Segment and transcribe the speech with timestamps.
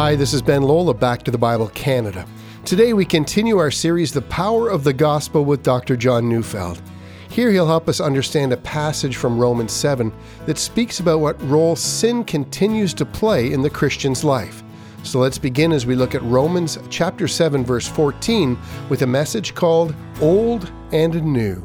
[0.00, 2.24] Hi, this is Ben Lola, Back to the Bible Canada.
[2.64, 5.94] Today we continue our series, The Power of the Gospel, with Dr.
[5.94, 6.80] John Neufeld.
[7.28, 10.10] Here he'll help us understand a passage from Romans 7
[10.46, 14.62] that speaks about what role sin continues to play in the Christian's life.
[15.02, 18.58] So let's begin as we look at Romans chapter 7 verse 14
[18.88, 21.56] with a message called Old and New.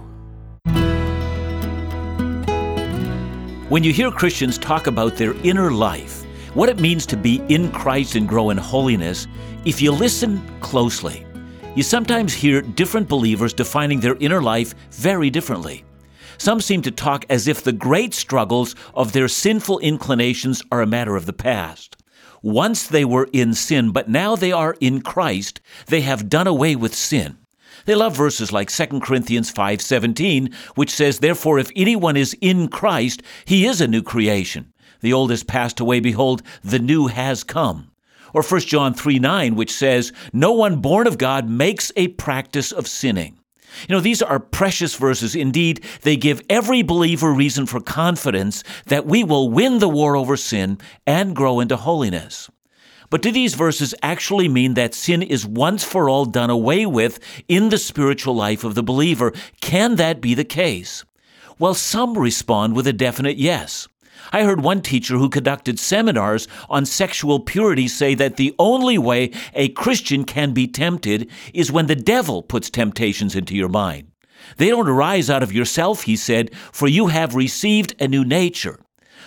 [3.70, 6.24] When you hear Christians talk about their inner life,
[6.55, 9.27] what it means to be in Christ and grow in holiness,
[9.66, 11.25] if you listen closely,
[11.75, 15.83] you sometimes hear different believers defining their inner life very differently.
[16.38, 20.88] Some seem to talk as if the great struggles of their sinful inclinations are a
[20.88, 21.97] matter of the past.
[22.41, 26.77] Once they were in sin, but now they are in Christ, they have done away
[26.77, 27.38] with sin.
[27.85, 33.22] They love verses like 2 Corinthians 5:17, which says, "Therefore if anyone is in Christ,
[33.44, 34.72] he is a new creation.
[35.05, 37.91] The old has passed away, behold, the new has come.
[38.34, 42.72] Or 1 John 3 9, which says, No one born of God makes a practice
[42.72, 43.38] of sinning.
[43.88, 45.36] You know, these are precious verses.
[45.36, 50.36] Indeed, they give every believer reason for confidence that we will win the war over
[50.36, 52.50] sin and grow into holiness.
[53.12, 57.19] But do these verses actually mean that sin is once for all done away with
[57.47, 59.34] in the spiritual life of the believer?
[59.62, 61.06] Can that be the case?
[61.59, 63.88] Well, some respond with a definite yes.
[64.31, 69.31] I heard one teacher who conducted seminars on sexual purity say that the only way
[69.54, 74.08] a Christian can be tempted is when the devil puts temptations into your mind.
[74.58, 78.80] They don't arise out of yourself, he said, for you have received a new nature.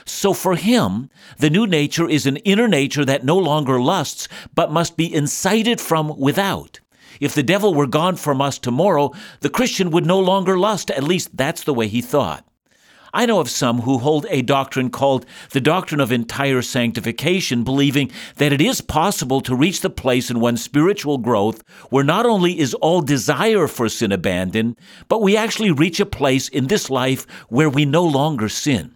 [0.04, 4.72] So for him, the new nature is an inner nature that no longer lusts, but
[4.72, 6.80] must be incited from without.
[7.20, 10.90] If the devil were gone from us tomorrow, the Christian would no longer lust.
[10.90, 12.47] At least that's the way he thought.
[13.12, 18.10] I know of some who hold a doctrine called the doctrine of entire sanctification, believing
[18.36, 22.58] that it is possible to reach the place in one's spiritual growth where not only
[22.58, 24.76] is all desire for sin abandoned,
[25.08, 28.94] but we actually reach a place in this life where we no longer sin.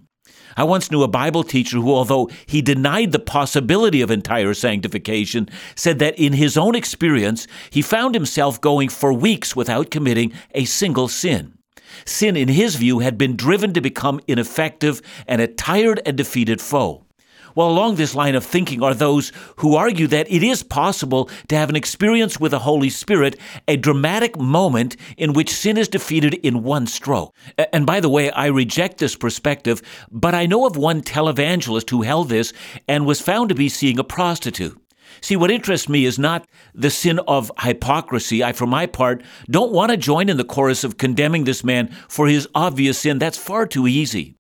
[0.57, 5.49] I once knew a Bible teacher who, although he denied the possibility of entire sanctification,
[5.75, 10.67] said that in his own experience, he found himself going for weeks without committing a
[10.67, 11.55] single sin.
[12.05, 16.61] Sin, in his view, had been driven to become ineffective and a tired and defeated
[16.61, 17.05] foe.
[17.55, 21.57] Well, along this line of thinking are those who argue that it is possible to
[21.57, 23.39] have an experience with the Holy Spirit,
[23.69, 27.35] a dramatic moment in which sin is defeated in one stroke.
[27.73, 32.03] And by the way, I reject this perspective, but I know of one televangelist who
[32.03, 32.55] held this
[32.89, 34.82] and was found to be seeing a prostitute.
[35.21, 38.43] See, what interests me is not the sin of hypocrisy.
[38.43, 41.89] I, for my part, don't want to join in the chorus of condemning this man
[42.09, 43.19] for his obvious sin.
[43.19, 44.37] That's far too easy.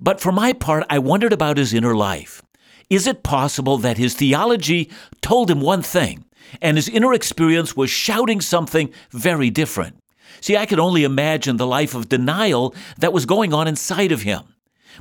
[0.00, 2.42] But for my part, I wondered about his inner life.
[2.90, 4.90] Is it possible that his theology
[5.22, 6.24] told him one thing,
[6.60, 9.96] and his inner experience was shouting something very different?
[10.40, 14.22] See, I could only imagine the life of denial that was going on inside of
[14.22, 14.42] him.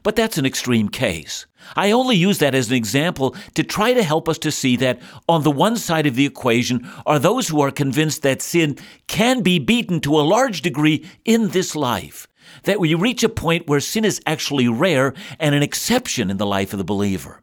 [0.01, 1.45] But that's an extreme case.
[1.75, 4.99] I only use that as an example to try to help us to see that
[5.29, 8.77] on the one side of the equation are those who are convinced that sin
[9.07, 12.27] can be beaten to a large degree in this life,
[12.63, 16.45] that we reach a point where sin is actually rare and an exception in the
[16.45, 17.41] life of the believer.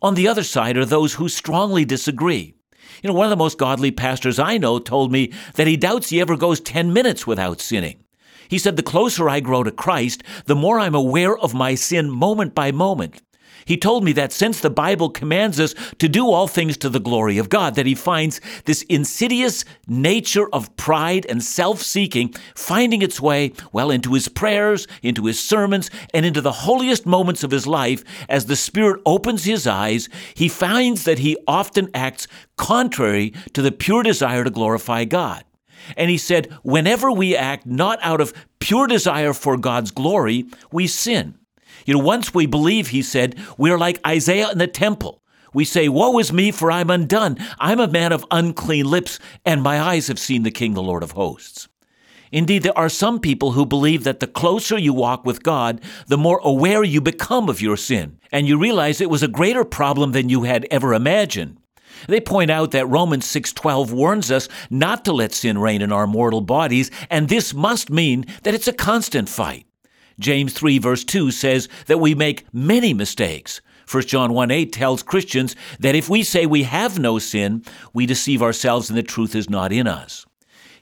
[0.00, 2.54] On the other side are those who strongly disagree.
[3.02, 6.10] You know, one of the most godly pastors I know told me that he doubts
[6.10, 8.04] he ever goes 10 minutes without sinning.
[8.52, 12.10] He said, The closer I grow to Christ, the more I'm aware of my sin
[12.10, 13.22] moment by moment.
[13.64, 17.00] He told me that since the Bible commands us to do all things to the
[17.00, 23.00] glory of God, that he finds this insidious nature of pride and self seeking finding
[23.00, 27.52] its way, well, into his prayers, into his sermons, and into the holiest moments of
[27.52, 28.04] his life.
[28.28, 33.72] As the Spirit opens his eyes, he finds that he often acts contrary to the
[33.72, 35.42] pure desire to glorify God.
[35.96, 40.86] And he said, whenever we act not out of pure desire for God's glory, we
[40.86, 41.38] sin.
[41.86, 45.22] You know, once we believe, he said, we are like Isaiah in the temple.
[45.54, 47.36] We say, Woe is me, for I'm undone.
[47.58, 51.02] I'm a man of unclean lips, and my eyes have seen the King, the Lord
[51.02, 51.68] of hosts.
[52.30, 56.16] Indeed, there are some people who believe that the closer you walk with God, the
[56.16, 60.12] more aware you become of your sin, and you realize it was a greater problem
[60.12, 61.58] than you had ever imagined.
[62.08, 66.06] They point out that Romans 6:12 warns us not to let sin reign in our
[66.06, 69.66] mortal bodies, and this must mean that it's a constant fight.
[70.18, 73.60] James 3 verse 2 says that we make many mistakes.
[73.90, 78.06] 1 John 1 8 tells Christians that if we say we have no sin, we
[78.06, 80.24] deceive ourselves and the truth is not in us.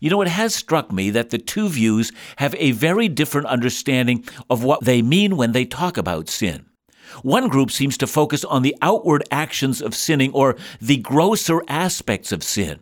[0.00, 4.24] You know, it has struck me that the two views have a very different understanding
[4.48, 6.66] of what they mean when they talk about sin.
[7.22, 12.32] One group seems to focus on the outward actions of sinning or the grosser aspects
[12.32, 12.80] of sin.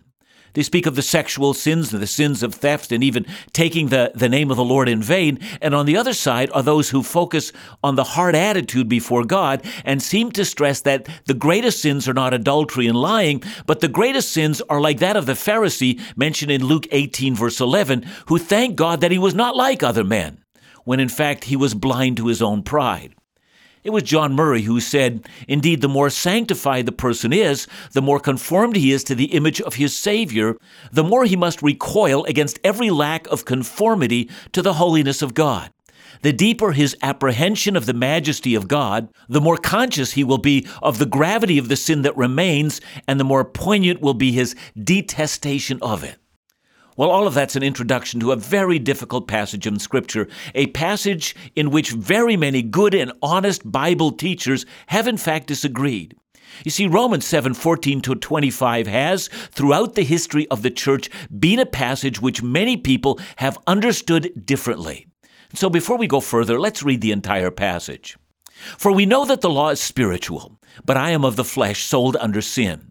[0.55, 4.11] They speak of the sexual sins and the sins of theft and even taking the,
[4.15, 5.39] the name of the Lord in vain.
[5.61, 7.53] And on the other side are those who focus
[7.85, 12.15] on the hard attitude before God and seem to stress that the greatest sins are
[12.15, 16.51] not adultery and lying, but the greatest sins are like that of the Pharisee mentioned
[16.51, 20.43] in Luke 18, verse 11, who thanked God that he was not like other men,
[20.85, 23.15] when in fact he was blind to his own pride.
[23.89, 28.21] It was John Murray who said, Indeed, the more sanctified the person is, the more
[28.21, 30.59] conformed he is to the image of his Savior,
[30.93, 35.71] the more he must recoil against every lack of conformity to the holiness of God.
[36.21, 40.67] The deeper his apprehension of the majesty of God, the more conscious he will be
[40.83, 44.55] of the gravity of the sin that remains, and the more poignant will be his
[44.79, 46.19] detestation of it.
[46.99, 51.37] Well, all of that's an introduction to a very difficult passage in Scripture, a passage
[51.55, 56.17] in which very many good and honest Bible teachers have in fact disagreed.
[56.65, 61.09] You see, Romans 7 14 to 25 has, throughout the history of the church,
[61.39, 65.07] been a passage which many people have understood differently.
[65.55, 68.19] So before we go further, let's read the entire passage.
[68.77, 72.17] For we know that the law is spiritual, but I am of the flesh, sold
[72.17, 72.91] under sin.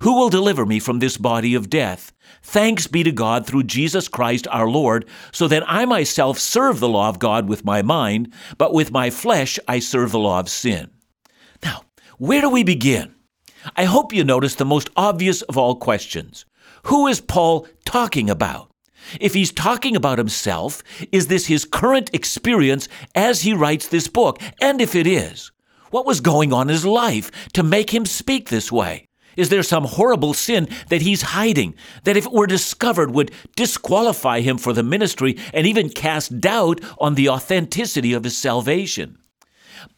[0.00, 2.12] Who will deliver me from this body of death?
[2.42, 6.88] Thanks be to God through Jesus Christ our Lord, so that I myself serve the
[6.88, 10.48] law of God with my mind, but with my flesh I serve the law of
[10.48, 10.90] sin.
[11.62, 11.82] Now,
[12.18, 13.14] where do we begin?
[13.76, 16.44] I hope you notice the most obvious of all questions.
[16.84, 18.70] Who is Paul talking about?
[19.20, 20.82] If he's talking about himself,
[21.12, 24.40] is this his current experience as he writes this book?
[24.60, 25.50] And if it is,
[25.90, 29.06] what was going on in his life to make him speak this way?
[29.36, 34.40] Is there some horrible sin that he's hiding that, if it were discovered, would disqualify
[34.40, 39.18] him for the ministry and even cast doubt on the authenticity of his salvation?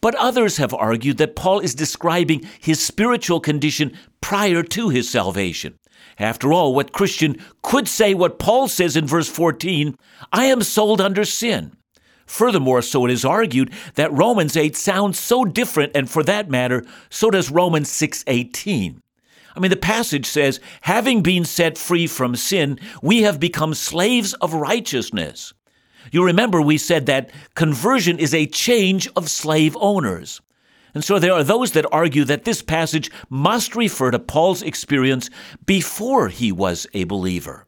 [0.01, 5.77] But others have argued that Paul is describing his spiritual condition prior to his salvation.
[6.19, 9.95] After all, what Christian could say what Paul says in verse 14
[10.33, 11.73] I am sold under sin.
[12.25, 16.83] Furthermore, so it is argued that Romans 8 sounds so different, and for that matter,
[17.09, 18.99] so does Romans 6:18.
[19.57, 24.35] I mean, the passage says, having been set free from sin, we have become slaves
[24.35, 25.51] of righteousness.
[26.11, 30.41] You remember we said that conversion is a change of slave owners.
[30.93, 35.31] And so there are those that argue that this passage must refer to Paul's experience
[35.65, 37.65] before he was a believer.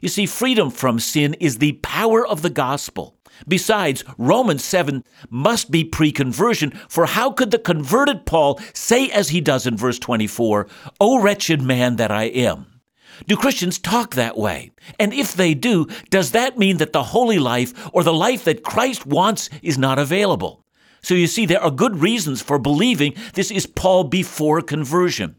[0.00, 3.17] You see, freedom from sin is the power of the gospel.
[3.46, 9.28] Besides, Romans 7 must be pre conversion, for how could the converted Paul say, as
[9.28, 10.66] he does in verse 24,
[11.00, 12.80] O wretched man that I am?
[13.26, 14.70] Do Christians talk that way?
[14.98, 18.62] And if they do, does that mean that the holy life or the life that
[18.62, 20.64] Christ wants is not available?
[21.02, 25.37] So you see, there are good reasons for believing this is Paul before conversion.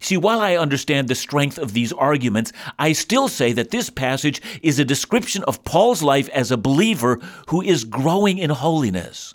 [0.00, 4.40] See, while I understand the strength of these arguments, I still say that this passage
[4.62, 9.34] is a description of Paul's life as a believer who is growing in holiness.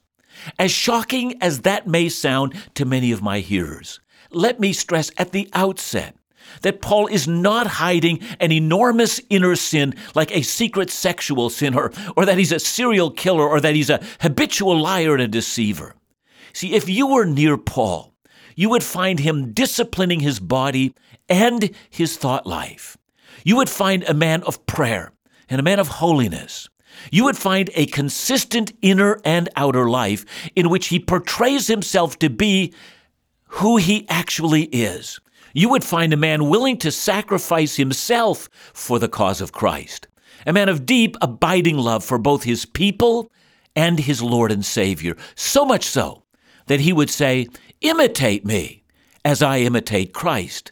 [0.57, 3.99] As shocking as that may sound to many of my hearers,
[4.31, 6.15] let me stress at the outset
[6.61, 11.91] that Paul is not hiding an enormous inner sin like a secret sexual sin or,
[12.15, 15.95] or that he's a serial killer or that he's a habitual liar and a deceiver.
[16.53, 18.14] See, if you were near Paul,
[18.55, 20.93] you would find him disciplining his body
[21.29, 22.97] and his thought life.
[23.43, 25.11] You would find a man of prayer
[25.49, 26.69] and a man of holiness.
[27.11, 32.29] You would find a consistent inner and outer life in which he portrays himself to
[32.29, 32.73] be
[33.47, 35.19] who he actually is.
[35.53, 40.07] You would find a man willing to sacrifice himself for the cause of Christ,
[40.45, 43.31] a man of deep, abiding love for both his people
[43.75, 46.23] and his Lord and Savior, so much so
[46.67, 47.47] that he would say,
[47.85, 48.83] Imitate me
[49.23, 50.71] as I imitate Christ.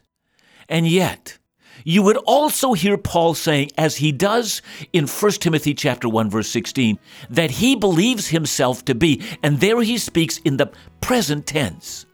[0.67, 1.37] And yet,
[1.83, 6.49] you would also hear Paul saying, as he does in 1 Timothy chapter 1, verse
[6.49, 6.97] 16,
[7.29, 12.07] that he believes himself to be, and there he speaks in the present tense,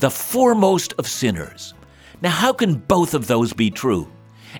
[0.00, 1.72] the foremost of sinners.
[2.20, 4.10] Now, how can both of those be true?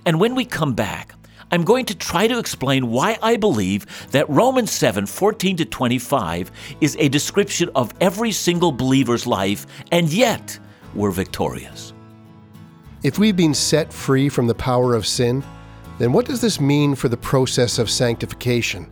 [0.07, 1.13] And when we come back,
[1.53, 6.51] I'm going to try to explain why I believe that Romans 7 14 to 25
[6.81, 10.59] is a description of every single believer's life, and yet
[10.95, 11.93] we're victorious.
[13.03, 15.45] If we've been set free from the power of sin,
[15.99, 18.91] then what does this mean for the process of sanctification?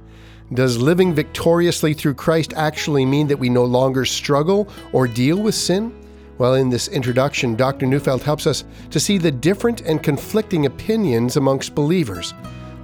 [0.52, 5.54] Does living victoriously through Christ actually mean that we no longer struggle or deal with
[5.54, 5.94] sin?
[6.40, 7.84] Well, in this introduction, Dr.
[7.84, 12.32] Neufeld helps us to see the different and conflicting opinions amongst believers.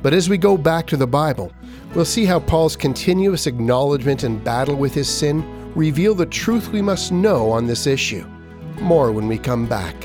[0.03, 1.51] But as we go back to the Bible,
[1.95, 6.83] we'll see how Paul's continuous acknowledgement and battle with his sin reveal the truth we
[6.83, 8.27] must know on this issue.
[8.79, 9.97] More when we come back.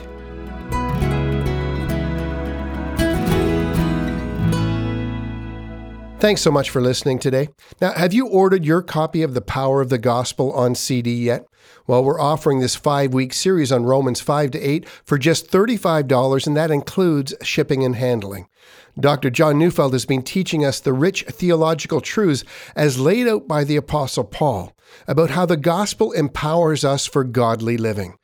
[6.22, 7.50] Thanks so much for listening today.
[7.82, 11.48] Now, have you ordered your copy of The Power of the Gospel on CD yet?
[11.88, 16.46] Well, we're offering this five week series on Romans 5 to 8 for just $35,
[16.46, 18.48] and that includes shipping and handling.
[19.00, 19.30] Dr.
[19.30, 22.44] John Neufeld has been teaching us the rich theological truths
[22.76, 24.76] as laid out by the Apostle Paul
[25.08, 28.16] about how the gospel empowers us for godly living.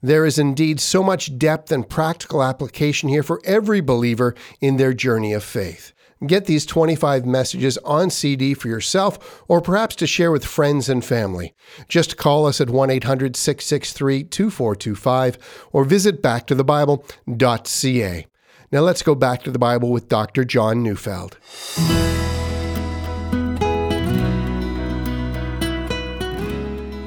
[0.00, 4.92] There is indeed so much depth and practical application here for every believer in their
[4.92, 5.93] journey of faith.
[6.26, 11.04] Get these 25 messages on CD for yourself or perhaps to share with friends and
[11.04, 11.54] family.
[11.88, 18.26] Just call us at 1 800 663 2425 or visit backtothebible.ca.
[18.72, 20.44] Now let's go back to the Bible with Dr.
[20.44, 21.36] John Neufeld.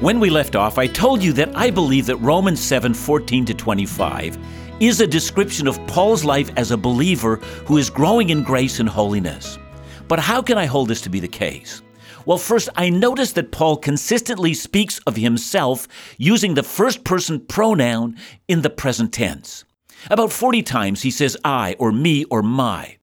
[0.00, 3.54] When we left off, I told you that I believe that Romans 7 14 to
[3.54, 4.38] 25
[4.80, 8.88] is a description of Paul's life as a believer who is growing in grace and
[8.88, 9.58] holiness.
[10.06, 11.82] But how can I hold this to be the case?
[12.26, 18.16] Well, first, I notice that Paul consistently speaks of himself using the first person pronoun
[18.46, 19.64] in the present tense.
[20.10, 22.98] About 40 times he says I or me or my.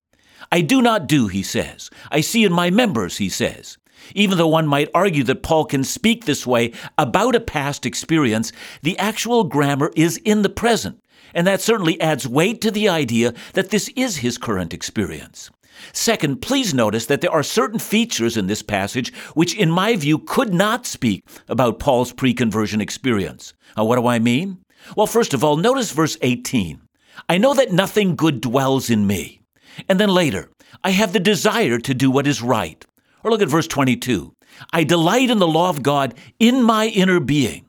[0.50, 1.90] I do not do, he says.
[2.10, 3.76] I see in my members, he says.
[4.14, 8.52] Even though one might argue that Paul can speak this way about a past experience,
[8.82, 11.02] the actual grammar is in the present
[11.34, 15.50] and that certainly adds weight to the idea that this is his current experience.
[15.92, 20.18] Second, please notice that there are certain features in this passage which, in my view,
[20.18, 23.54] could not speak about Paul's pre conversion experience.
[23.76, 24.58] Now, what do I mean?
[24.96, 26.80] Well, first of all, notice verse 18.
[27.28, 29.40] I know that nothing good dwells in me.
[29.88, 30.50] And then later,
[30.84, 32.84] I have the desire to do what is right.
[33.22, 34.32] Or look at verse 22.
[34.72, 37.65] I delight in the law of God in my inner being.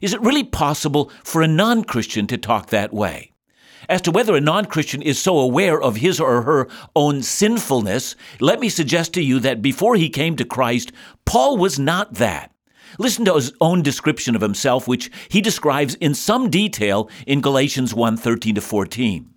[0.00, 3.32] Is it really possible for a non Christian to talk that way?
[3.88, 8.16] As to whether a non Christian is so aware of his or her own sinfulness,
[8.40, 10.92] let me suggest to you that before he came to Christ,
[11.24, 12.52] Paul was not that.
[12.98, 17.94] Listen to his own description of himself, which he describes in some detail in Galatians
[17.94, 19.30] 1 13 to 14.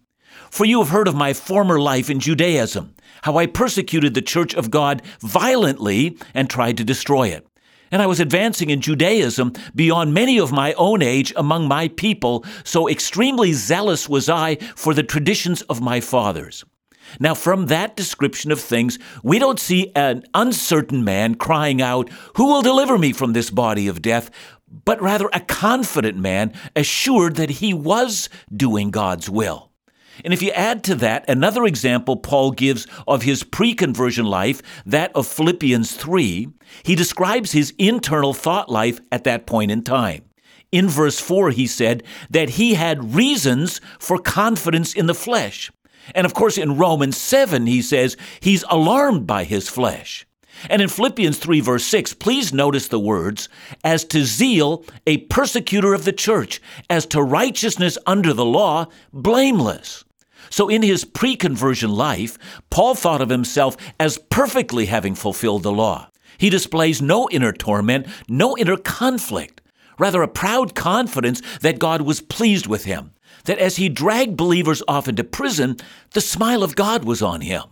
[0.50, 4.54] For you have heard of my former life in Judaism, how I persecuted the church
[4.54, 7.48] of God violently and tried to destroy it
[7.94, 12.44] and I was advancing in Judaism beyond many of my own age among my people,
[12.64, 16.66] so extremely zealous was I for the traditions of my fathers.
[17.20, 22.48] Now, from that description of things, we don't see an uncertain man crying out, Who
[22.48, 24.32] will deliver me from this body of death?
[24.86, 29.70] but rather a confident man, assured that he was doing God's will.
[30.24, 34.62] And if you add to that another example Paul gives of his pre conversion life,
[34.86, 36.50] that of Philippians 3,
[36.84, 40.24] he describes his internal thought life at that point in time.
[40.72, 45.72] In verse 4, he said that he had reasons for confidence in the flesh.
[46.16, 50.26] And of course, in Romans 7, he says he's alarmed by his flesh.
[50.70, 53.50] And in Philippians 3, verse 6, please notice the words,
[53.84, 60.03] as to zeal, a persecutor of the church, as to righteousness under the law, blameless.
[60.54, 62.38] So in his pre conversion life,
[62.70, 66.10] Paul thought of himself as perfectly having fulfilled the law.
[66.38, 69.62] He displays no inner torment, no inner conflict,
[69.98, 73.14] rather, a proud confidence that God was pleased with him,
[73.46, 75.78] that as he dragged believers off into prison,
[76.12, 77.64] the smile of God was on him.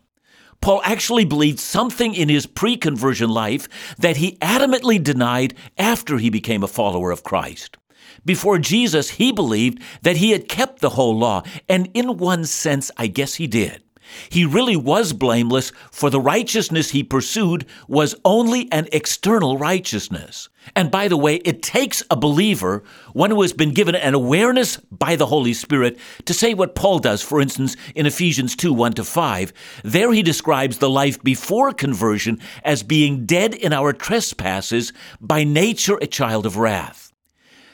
[0.59, 3.69] Paul actually believed something in his pre conversion life
[4.00, 7.77] that he adamantly denied after he became a follower of Christ.
[8.25, 12.92] Before Jesus, he believed that he had kept the whole law, and in one sense,
[12.98, 13.84] I guess he did.
[14.30, 20.50] He really was blameless, for the righteousness he pursued was only an external righteousness.
[20.75, 24.78] And by the way, it takes a believer, one who has been given an awareness
[24.78, 28.94] by the Holy Spirit, to say what Paul does, for instance, in Ephesians 2 1
[28.94, 29.54] to 5.
[29.84, 35.98] There he describes the life before conversion as being dead in our trespasses, by nature
[36.01, 37.11] a child of wrath.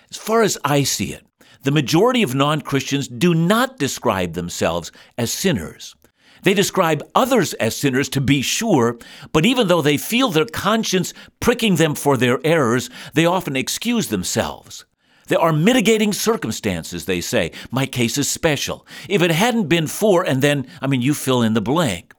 [0.09, 1.25] As far as I see it,
[1.63, 5.95] the majority of non Christians do not describe themselves as sinners.
[6.43, 8.97] They describe others as sinners, to be sure,
[9.33, 14.07] but even though they feel their conscience pricking them for their errors, they often excuse
[14.07, 14.85] themselves.
[15.27, 17.51] There are mitigating circumstances, they say.
[17.69, 18.87] My case is special.
[19.09, 22.13] If it hadn't been for, and then, I mean, you fill in the blank.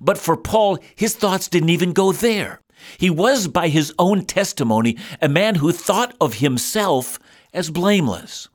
[0.00, 2.60] But for Paul, his thoughts didn't even go there.
[2.98, 7.18] He was, by his own testimony, a man who thought of himself
[7.52, 8.48] as blameless.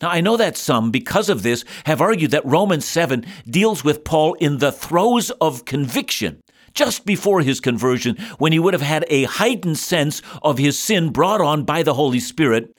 [0.00, 4.04] Now, I know that some, because of this, have argued that Romans 7 deals with
[4.04, 6.40] Paul in the throes of conviction,
[6.72, 11.10] just before his conversion, when he would have had a heightened sense of his sin
[11.10, 12.72] brought on by the Holy Spirit.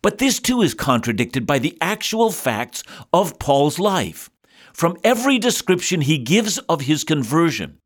[0.00, 4.30] But this too is contradicted by the actual facts of Paul's life.
[4.72, 7.78] From every description he gives of his conversion,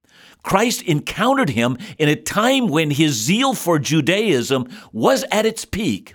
[0.44, 6.14] Christ encountered him in a time when his zeal for Judaism was at its peak.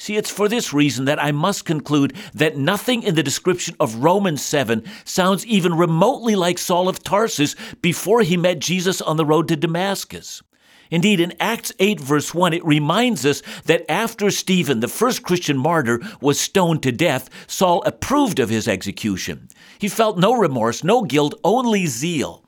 [0.00, 3.96] See, it's for this reason that I must conclude that nothing in the description of
[3.96, 9.26] Romans 7 sounds even remotely like Saul of Tarsus before he met Jesus on the
[9.26, 10.42] road to Damascus.
[10.90, 15.58] Indeed, in Acts 8, verse 1, it reminds us that after Stephen, the first Christian
[15.58, 19.50] martyr, was stoned to death, Saul approved of his execution.
[19.78, 22.46] He felt no remorse, no guilt, only zeal.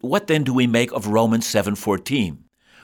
[0.00, 2.38] What then do we make of Romans 7:14?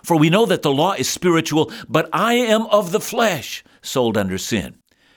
[0.07, 4.17] For we know that the law is spiritual, but I am of the flesh, sold
[4.17, 4.77] under sin.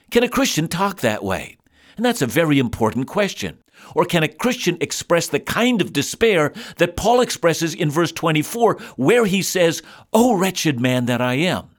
[0.10, 1.58] Can a Christian talk that way?
[1.96, 3.60] And that's a very important question.
[3.94, 8.80] Or can a Christian express the kind of despair that Paul expresses in verse 24,
[8.96, 11.70] where he says, O wretched man that I am?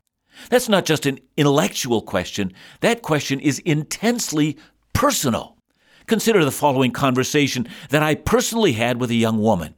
[0.49, 4.57] That's not just an intellectual question, that question is intensely
[4.93, 5.57] personal.
[6.07, 9.75] Consider the following conversation that I personally had with a young woman.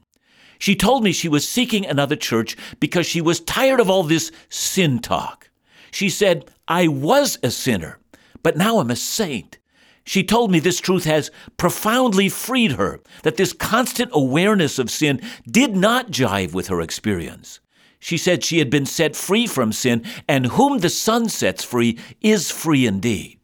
[0.63, 4.31] She told me she was seeking another church because she was tired of all this
[4.49, 5.51] sin talk.
[5.91, 7.99] She said, I was a sinner,
[8.45, 9.59] but now I'm a saint.
[10.05, 15.21] She told me this truth has profoundly freed her, that this constant awareness of sin
[15.51, 17.59] did not jive with her experience.
[17.99, 21.99] She said she had been set free from sin, and whom the Son sets free
[22.21, 23.41] is free indeed.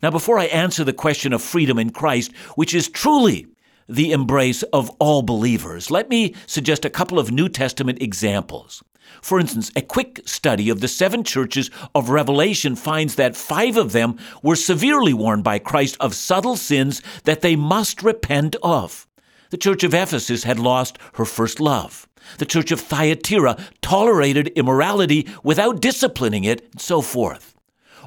[0.00, 3.48] Now, before I answer the question of freedom in Christ, which is truly
[3.92, 8.82] the embrace of all believers, let me suggest a couple of New Testament examples.
[9.20, 13.92] For instance, a quick study of the seven churches of Revelation finds that five of
[13.92, 19.06] them were severely warned by Christ of subtle sins that they must repent of.
[19.50, 22.08] The church of Ephesus had lost her first love.
[22.38, 27.54] The church of Thyatira tolerated immorality without disciplining it, and so forth.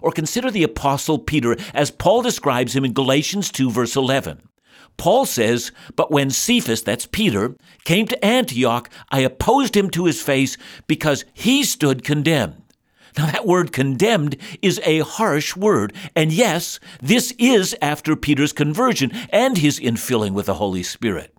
[0.01, 4.41] Or consider the Apostle Peter as Paul describes him in Galatians 2, verse 11.
[4.97, 10.21] Paul says, But when Cephas, that's Peter, came to Antioch, I opposed him to his
[10.21, 12.61] face because he stood condemned.
[13.17, 15.93] Now, that word condemned is a harsh word.
[16.15, 21.33] And yes, this is after Peter's conversion and his infilling with the Holy Spirit.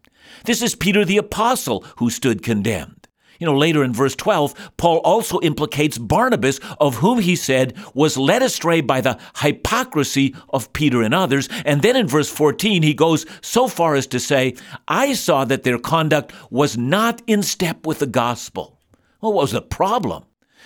[0.44, 2.95] This is Peter the Apostle who stood condemned.
[3.38, 8.16] You know, later in verse 12, Paul also implicates Barnabas, of whom he said was
[8.16, 11.48] led astray by the hypocrisy of Peter and others.
[11.64, 14.54] And then in verse 14, he goes so far as to say,
[14.88, 18.78] I saw that their conduct was not in step with the gospel.
[19.20, 20.24] Well, what was the problem?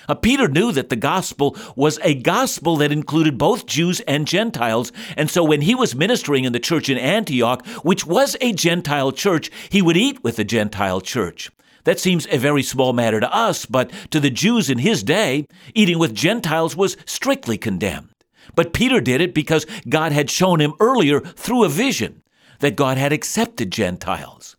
[0.09, 4.93] Uh, Peter knew that the gospel was a gospel that included both Jews and Gentiles,
[5.17, 9.13] and so when he was ministering in the church in Antioch, which was a Gentile
[9.13, 11.51] church, he would eat with the Gentile church.
[11.85, 15.47] That seems a very small matter to us, but to the Jews in his day,
[15.75, 18.11] eating with Gentiles was strictly condemned.
[18.55, 22.23] But Peter did it because God had shown him earlier through a vision
[22.59, 24.57] that God had accepted Gentiles.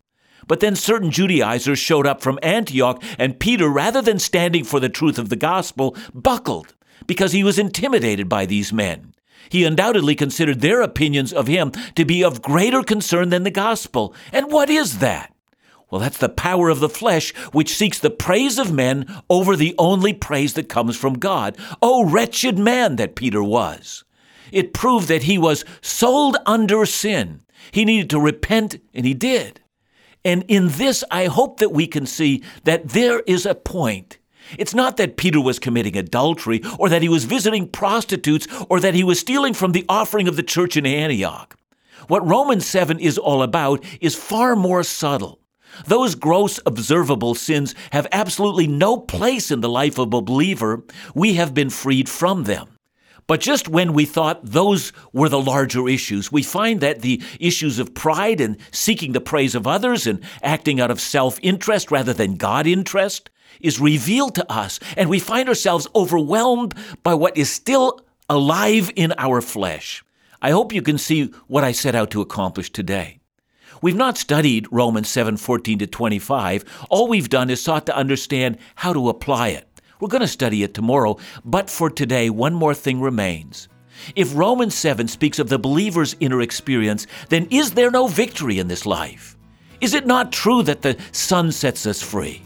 [0.48, 4.90] But then certain Judaizers showed up from Antioch, and Peter, rather than standing for the
[4.90, 6.76] truth of the gospel, buckled
[7.08, 9.14] because he was intimidated by these men.
[9.50, 14.14] He undoubtedly considered their opinions of him to be of greater concern than the gospel.
[14.32, 15.34] And what is that?
[15.92, 19.76] Well, that's the power of the flesh, which seeks the praise of men over the
[19.78, 21.58] only praise that comes from God.
[21.82, 24.06] Oh, wretched man that Peter was!
[24.54, 27.42] It proved that he was sold under sin.
[27.72, 29.62] He needed to repent, and he did.
[30.24, 34.18] And in this, I hope that we can see that there is a point.
[34.58, 38.94] It's not that Peter was committing adultery, or that he was visiting prostitutes, or that
[38.94, 41.58] he was stealing from the offering of the church in Antioch.
[42.08, 45.41] What Romans 7 is all about is far more subtle.
[45.86, 50.84] Those gross observable sins have absolutely no place in the life of a believer.
[51.16, 52.68] We have been freed from them.
[53.28, 57.80] But just when we thought those were the larger issues, we find that the issues
[57.80, 62.12] of pride and seeking the praise of others and acting out of self interest rather
[62.12, 63.30] than God interest
[63.62, 69.14] is revealed to us, and we find ourselves overwhelmed by what is still alive in
[69.18, 70.04] our flesh.
[70.42, 73.21] I hope you can see what I set out to accomplish today.
[73.84, 76.64] We've not studied Romans 7:14 to 25.
[76.92, 79.68] All we've done is sought to understand how to apply it.
[80.00, 83.68] We're going to study it tomorrow, but for today one more thing remains.
[84.16, 88.68] If Romans 7 speaks of the believer's inner experience, then is there no victory in
[88.68, 89.36] this life?
[89.80, 92.44] Is it not true that the Son sets us free?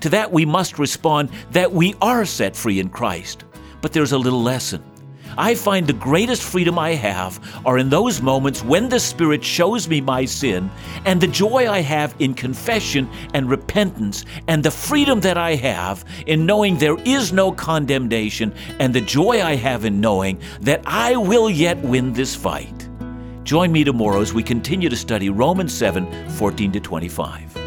[0.00, 3.44] To that we must respond that we are set free in Christ.
[3.82, 4.82] But there's a little lesson.
[5.38, 9.88] I find the greatest freedom I have are in those moments when the Spirit shows
[9.88, 10.70] me my sin
[11.04, 16.04] and the joy I have in confession and repentance and the freedom that I have
[16.26, 21.16] in knowing there is no condemnation and the joy I have in knowing that I
[21.16, 22.88] will yet win this fight.
[23.44, 27.59] Join me tomorrow as we continue to study Romans 7 14 to 25.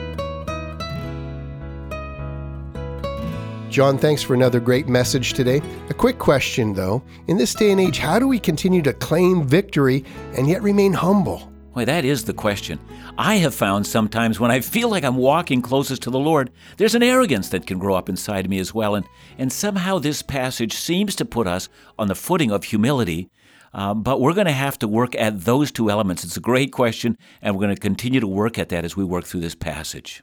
[3.74, 5.60] John, thanks for another great message today.
[5.90, 7.02] A quick question, though.
[7.28, 10.06] In this day and age, how do we continue to claim victory
[10.38, 11.52] and yet remain humble?
[11.72, 12.80] Why, that is the question.
[13.18, 16.94] I have found sometimes when I feel like I'm walking closest to the Lord, there's
[16.94, 18.94] an arrogance that can grow up inside me as well.
[18.94, 19.08] And,
[19.40, 23.32] and somehow this passage seems to put us on the footing of humility.
[23.74, 26.24] Um, but we're going to have to work at those two elements.
[26.24, 29.04] It's a great question, and we're going to continue to work at that as we
[29.04, 30.22] work through this passage.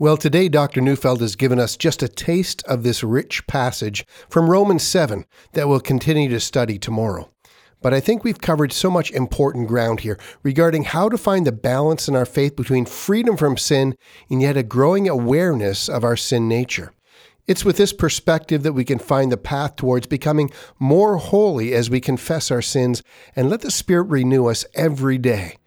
[0.00, 0.80] Well, today Dr.
[0.80, 5.68] Neufeld has given us just a taste of this rich passage from Romans 7 that
[5.68, 7.30] we'll continue to study tomorrow.
[7.82, 11.52] But I think we've covered so much important ground here regarding how to find the
[11.52, 13.94] balance in our faith between freedom from sin
[14.30, 16.94] and yet a growing awareness of our sin nature.
[17.46, 21.90] It's with this perspective that we can find the path towards becoming more holy as
[21.90, 23.02] we confess our sins
[23.36, 25.58] and let the Spirit renew us every day.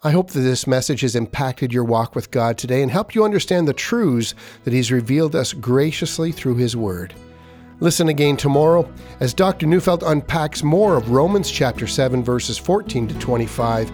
[0.00, 3.24] I hope that this message has impacted your walk with God today and helped you
[3.24, 4.32] understand the truths
[4.62, 7.14] that He's revealed us graciously through His Word.
[7.80, 9.66] Listen again tomorrow as Dr.
[9.66, 13.90] Neufeld unpacks more of Romans chapter 7, verses 14 to 25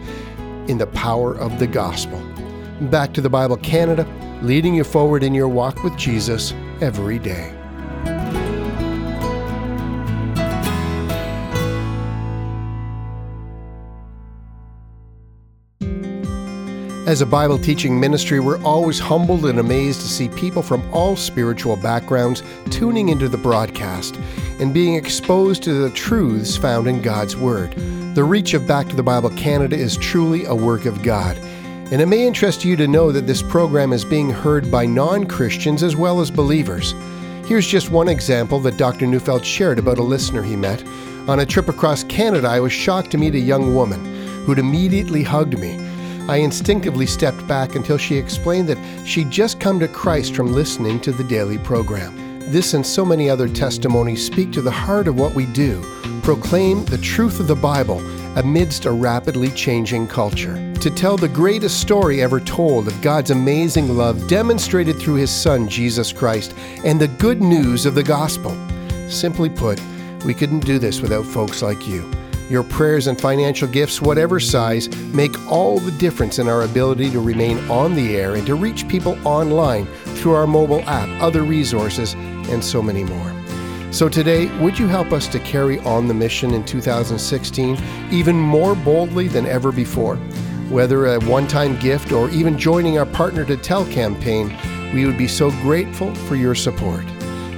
[0.68, 2.20] in the power of the gospel.
[2.90, 4.06] Back to the Bible Canada,
[4.42, 7.63] leading you forward in your walk with Jesus every day.
[17.06, 21.16] As a Bible teaching ministry, we're always humbled and amazed to see people from all
[21.16, 24.16] spiritual backgrounds tuning into the broadcast
[24.58, 27.74] and being exposed to the truths found in God's Word.
[28.14, 31.36] The reach of Back to the Bible Canada is truly a work of God.
[31.92, 35.26] And it may interest you to know that this program is being heard by non
[35.26, 36.94] Christians as well as believers.
[37.44, 39.06] Here's just one example that Dr.
[39.06, 40.82] Neufeld shared about a listener he met.
[41.28, 44.02] On a trip across Canada, I was shocked to meet a young woman
[44.46, 45.83] who'd immediately hugged me
[46.26, 50.98] I instinctively stepped back until she explained that she'd just come to Christ from listening
[51.00, 52.40] to the daily program.
[52.50, 55.82] This and so many other testimonies speak to the heart of what we do
[56.22, 57.98] proclaim the truth of the Bible
[58.38, 60.72] amidst a rapidly changing culture.
[60.80, 65.68] To tell the greatest story ever told of God's amazing love demonstrated through His Son,
[65.68, 68.56] Jesus Christ, and the good news of the gospel.
[69.10, 69.78] Simply put,
[70.24, 72.10] we couldn't do this without folks like you.
[72.50, 77.20] Your prayers and financial gifts, whatever size, make all the difference in our ability to
[77.20, 82.12] remain on the air and to reach people online through our mobile app, other resources,
[82.14, 83.34] and so many more.
[83.90, 87.78] So today, would you help us to carry on the mission in 2016
[88.10, 90.16] even more boldly than ever before?
[90.68, 94.54] Whether a one time gift or even joining our Partner to Tell campaign,
[94.92, 97.04] we would be so grateful for your support.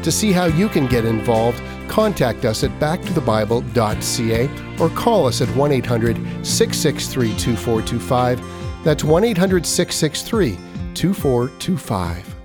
[0.02, 5.48] To see how you can get involved, contact us at backtothebible.ca or call us at
[5.56, 8.84] 1 800 663 2425.
[8.84, 10.58] That's 1 800 663
[10.94, 12.35] 2425.